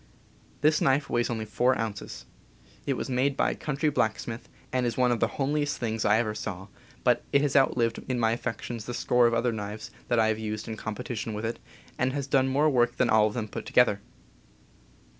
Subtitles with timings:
[0.61, 2.25] This knife weighs only 4 ounces.
[2.87, 6.03] It was made by a coun try blacksmith, and is one of the homeliest things
[6.05, 6.69] I ever saw;
[7.03, 10.39] but it has outlived in my affections the score of other knives that I have
[10.39, 11.59] used in competition with it,
[11.99, 14.01] and has done more work than all of them put to gether.